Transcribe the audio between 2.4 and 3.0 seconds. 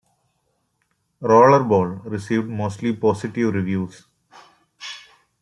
mostly